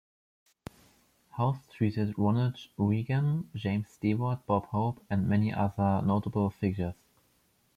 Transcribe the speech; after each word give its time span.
House 1.37 1.59
treated 1.77 2.17
Ronald 2.17 2.55
Reagan, 2.75 3.51
James 3.53 3.87
Stewart, 3.87 4.43
Bob 4.47 4.65
Hope, 4.69 4.99
and 5.11 5.27
many 5.29 5.53
other 5.53 6.01
notable 6.03 6.49
figures. 6.49 6.95